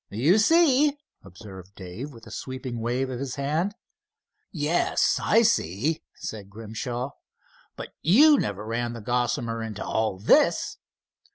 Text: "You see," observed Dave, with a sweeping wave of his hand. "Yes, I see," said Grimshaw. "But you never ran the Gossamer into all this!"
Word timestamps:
"You 0.09 0.39
see," 0.39 0.97
observed 1.23 1.75
Dave, 1.75 2.11
with 2.11 2.25
a 2.25 2.31
sweeping 2.31 2.79
wave 2.79 3.11
of 3.11 3.19
his 3.19 3.35
hand. 3.35 3.75
"Yes, 4.51 5.19
I 5.21 5.43
see," 5.43 6.01
said 6.15 6.49
Grimshaw. 6.49 7.11
"But 7.75 7.89
you 8.01 8.39
never 8.39 8.65
ran 8.65 8.93
the 8.93 9.01
Gossamer 9.01 9.61
into 9.61 9.85
all 9.85 10.17
this!" 10.17 10.77